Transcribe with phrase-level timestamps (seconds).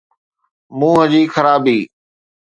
[0.77, 1.79] منهن جي خرابي.